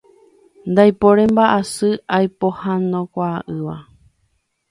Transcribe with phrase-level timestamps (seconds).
[0.71, 3.75] Ndaipóri mbaʼasy oipohãnokuaaʼỹva.